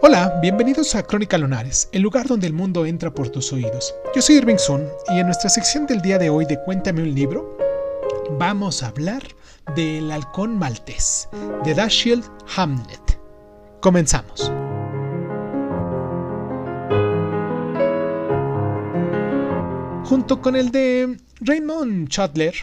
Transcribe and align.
Hola, 0.00 0.38
bienvenidos 0.40 0.94
a 0.94 1.02
Crónica 1.02 1.36
Lunares, 1.38 1.88
el 1.90 2.02
lugar 2.02 2.28
donde 2.28 2.46
el 2.46 2.52
mundo 2.52 2.86
entra 2.86 3.10
por 3.10 3.30
tus 3.30 3.52
oídos. 3.52 3.96
Yo 4.14 4.22
soy 4.22 4.36
Irving 4.36 4.56
Sun 4.56 4.86
y 5.08 5.18
en 5.18 5.26
nuestra 5.26 5.50
sección 5.50 5.86
del 5.88 6.00
día 6.00 6.18
de 6.18 6.30
hoy 6.30 6.44
de 6.44 6.62
Cuéntame 6.62 7.02
un 7.02 7.12
libro, 7.12 7.58
vamos 8.38 8.84
a 8.84 8.88
hablar 8.88 9.24
del 9.74 10.08
halcón 10.12 10.56
maltés, 10.56 11.28
de 11.64 11.74
Dashiell 11.74 12.22
Hamnet. 12.56 13.18
Comenzamos. 13.80 14.52
Junto 20.04 20.40
con 20.40 20.54
el 20.54 20.70
de 20.70 21.18
Raymond 21.40 22.08
Chandler, 22.08 22.54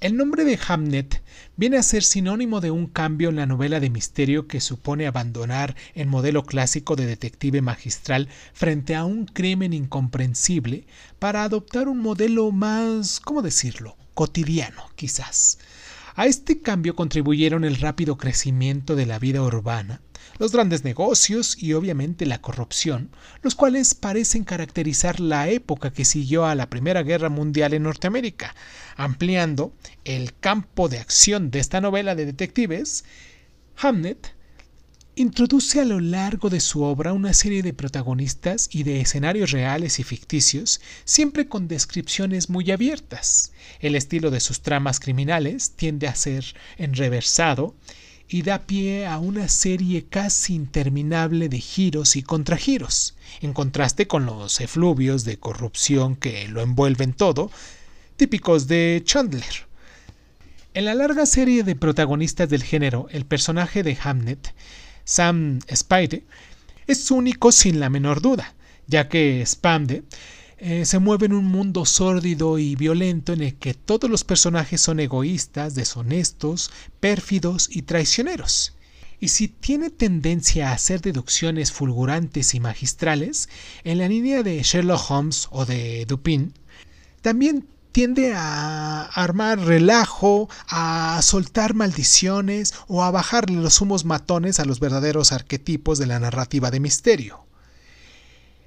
el 0.00 0.16
nombre 0.16 0.44
de 0.44 0.58
Hamnet 0.66 1.22
viene 1.56 1.76
a 1.76 1.82
ser 1.82 2.02
sinónimo 2.02 2.62
de 2.62 2.70
un 2.70 2.86
cambio 2.86 3.28
en 3.28 3.36
la 3.36 3.44
novela 3.44 3.80
de 3.80 3.90
misterio 3.90 4.48
que 4.48 4.60
supone 4.60 5.06
abandonar 5.06 5.76
el 5.94 6.06
modelo 6.06 6.44
clásico 6.44 6.96
de 6.96 7.04
detective 7.04 7.60
magistral 7.60 8.28
frente 8.54 8.94
a 8.94 9.04
un 9.04 9.26
crimen 9.26 9.74
incomprensible 9.74 10.86
para 11.18 11.44
adoptar 11.44 11.86
un 11.88 11.98
modelo 11.98 12.50
más, 12.50 13.20
¿cómo 13.20 13.42
decirlo?, 13.42 13.96
cotidiano, 14.14 14.84
quizás. 14.96 15.58
A 16.16 16.26
este 16.26 16.60
cambio 16.60 16.96
contribuyeron 16.96 17.64
el 17.64 17.76
rápido 17.76 18.16
crecimiento 18.16 18.96
de 18.96 19.06
la 19.06 19.18
vida 19.18 19.42
urbana, 19.42 20.00
los 20.38 20.52
grandes 20.52 20.84
negocios 20.84 21.56
y 21.62 21.72
obviamente 21.74 22.26
la 22.26 22.40
corrupción, 22.40 23.10
los 23.42 23.54
cuales 23.54 23.94
parecen 23.94 24.44
caracterizar 24.44 25.20
la 25.20 25.48
época 25.48 25.92
que 25.92 26.04
siguió 26.04 26.46
a 26.46 26.54
la 26.54 26.68
Primera 26.68 27.02
Guerra 27.02 27.28
Mundial 27.28 27.74
en 27.74 27.84
Norteamérica, 27.84 28.54
ampliando 28.96 29.72
el 30.04 30.34
campo 30.38 30.88
de 30.88 30.98
acción 30.98 31.50
de 31.50 31.60
esta 31.60 31.80
novela 31.80 32.14
de 32.14 32.26
detectives. 32.26 33.04
Hamnet 33.76 34.34
introduce 35.20 35.78
a 35.78 35.84
lo 35.84 36.00
largo 36.00 36.48
de 36.48 36.60
su 36.60 36.82
obra 36.82 37.12
una 37.12 37.34
serie 37.34 37.62
de 37.62 37.74
protagonistas 37.74 38.70
y 38.72 38.84
de 38.84 39.02
escenarios 39.02 39.50
reales 39.50 39.98
y 39.98 40.02
ficticios, 40.02 40.80
siempre 41.04 41.46
con 41.46 41.68
descripciones 41.68 42.48
muy 42.48 42.70
abiertas. 42.70 43.52
El 43.80 43.96
estilo 43.96 44.30
de 44.30 44.40
sus 44.40 44.62
tramas 44.62 44.98
criminales 44.98 45.72
tiende 45.72 46.08
a 46.08 46.14
ser 46.14 46.46
enreversado 46.78 47.74
y 48.30 48.40
da 48.40 48.60
pie 48.60 49.06
a 49.06 49.18
una 49.18 49.48
serie 49.48 50.06
casi 50.08 50.54
interminable 50.54 51.50
de 51.50 51.58
giros 51.60 52.16
y 52.16 52.22
contragiros, 52.22 53.14
en 53.42 53.52
contraste 53.52 54.06
con 54.06 54.24
los 54.24 54.58
efluvios 54.62 55.24
de 55.26 55.38
corrupción 55.38 56.16
que 56.16 56.48
lo 56.48 56.62
envuelven 56.62 57.12
todo, 57.12 57.50
típicos 58.16 58.68
de 58.68 59.02
Chandler. 59.04 59.68
En 60.72 60.86
la 60.86 60.94
larga 60.94 61.26
serie 61.26 61.62
de 61.62 61.76
protagonistas 61.76 62.48
del 62.48 62.62
género, 62.62 63.06
el 63.10 63.26
personaje 63.26 63.82
de 63.82 63.98
Hamnet, 64.02 64.54
Sam 65.04 65.60
Spade, 65.74 66.24
es 66.86 67.10
único 67.10 67.52
sin 67.52 67.80
la 67.80 67.90
menor 67.90 68.20
duda, 68.20 68.54
ya 68.86 69.08
que 69.08 69.44
Spamde 69.46 70.02
eh, 70.58 70.84
se 70.84 70.98
mueve 70.98 71.26
en 71.26 71.32
un 71.32 71.46
mundo 71.46 71.86
sórdido 71.86 72.58
y 72.58 72.76
violento 72.76 73.32
en 73.32 73.42
el 73.42 73.54
que 73.54 73.74
todos 73.74 74.10
los 74.10 74.24
personajes 74.24 74.80
son 74.80 75.00
egoístas, 75.00 75.74
deshonestos, 75.74 76.70
pérfidos 77.00 77.68
y 77.70 77.82
traicioneros. 77.82 78.74
Y 79.20 79.28
si 79.28 79.48
tiene 79.48 79.90
tendencia 79.90 80.70
a 80.70 80.72
hacer 80.72 81.00
deducciones 81.00 81.72
fulgurantes 81.72 82.54
y 82.54 82.60
magistrales, 82.60 83.48
en 83.84 83.98
la 83.98 84.08
línea 84.08 84.42
de 84.42 84.62
Sherlock 84.62 85.10
Holmes 85.10 85.48
o 85.50 85.64
de 85.64 86.06
Dupin, 86.06 86.54
también 87.22 87.66
tiende 87.92 88.34
a 88.34 89.02
armar 89.04 89.58
relajo, 89.58 90.48
a 90.68 91.20
soltar 91.22 91.74
maldiciones 91.74 92.74
o 92.88 93.02
a 93.02 93.10
bajarle 93.10 93.56
los 93.56 93.80
humos 93.80 94.04
matones 94.04 94.60
a 94.60 94.64
los 94.64 94.80
verdaderos 94.80 95.32
arquetipos 95.32 95.98
de 95.98 96.06
la 96.06 96.18
narrativa 96.18 96.70
de 96.70 96.80
misterio. 96.80 97.44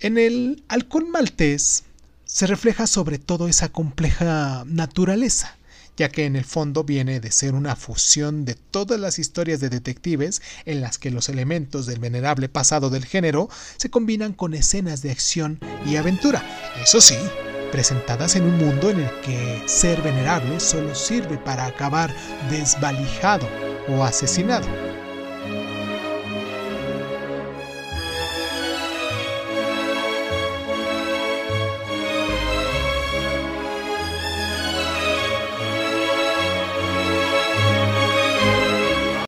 En 0.00 0.16
el 0.16 0.62
halcón 0.68 1.10
maltés 1.10 1.84
se 2.24 2.46
refleja 2.46 2.86
sobre 2.86 3.18
todo 3.18 3.48
esa 3.48 3.70
compleja 3.70 4.62
naturaleza, 4.66 5.56
ya 5.96 6.08
que 6.10 6.26
en 6.26 6.36
el 6.36 6.44
fondo 6.44 6.84
viene 6.84 7.18
de 7.18 7.32
ser 7.32 7.54
una 7.54 7.74
fusión 7.74 8.44
de 8.44 8.54
todas 8.54 9.00
las 9.00 9.18
historias 9.18 9.58
de 9.58 9.70
detectives 9.70 10.40
en 10.64 10.80
las 10.80 10.98
que 10.98 11.10
los 11.10 11.28
elementos 11.28 11.86
del 11.86 11.98
venerable 11.98 12.48
pasado 12.48 12.90
del 12.90 13.06
género 13.06 13.48
se 13.76 13.90
combinan 13.90 14.34
con 14.34 14.54
escenas 14.54 15.02
de 15.02 15.10
acción 15.10 15.58
y 15.84 15.96
aventura. 15.96 16.44
Eso 16.80 17.00
sí, 17.00 17.16
presentadas 17.70 18.36
en 18.36 18.44
un 18.44 18.58
mundo 18.58 18.90
en 18.90 19.00
el 19.00 19.10
que 19.20 19.62
ser 19.66 20.00
venerable 20.02 20.60
solo 20.60 20.94
sirve 20.94 21.38
para 21.38 21.66
acabar 21.66 22.10
desvalijado 22.50 23.48
o 23.88 24.02
asesinado. 24.02 24.87